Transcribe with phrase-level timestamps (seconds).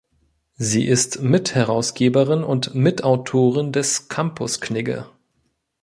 [0.57, 5.05] Sie ist Mitherausgeberin und Mitautorin des „Campus-Knigge“.